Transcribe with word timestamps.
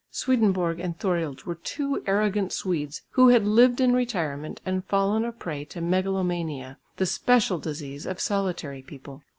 Swedenborg 0.09 0.79
and 0.79 0.97
Thorild 0.97 1.43
were 1.43 1.53
two 1.53 2.01
arrogant 2.07 2.51
Swedes 2.51 3.03
who 3.11 3.27
had 3.27 3.45
lived 3.45 3.79
in 3.79 3.93
retirement 3.93 4.59
and 4.65 4.83
fallen 4.85 5.23
a 5.23 5.31
prey 5.31 5.63
to 5.65 5.79
megalomania, 5.79 6.79
the 6.97 7.05
special 7.05 7.59
disease 7.59 8.07
of 8.07 8.19
solitary 8.19 8.81
people. 8.81 9.21